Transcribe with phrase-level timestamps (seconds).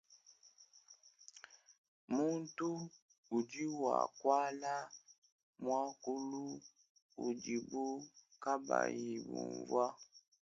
[2.15, 2.69] Muntu
[3.37, 4.75] udi wakuala
[5.63, 6.41] muakulu
[7.27, 7.85] udibu
[8.43, 9.85] kabayi bunvua.